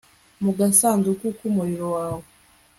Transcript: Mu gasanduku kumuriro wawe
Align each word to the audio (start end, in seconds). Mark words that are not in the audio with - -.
Mu 0.43 0.51
gasanduku 0.57 1.25
kumuriro 1.37 1.87
wawe 1.95 2.23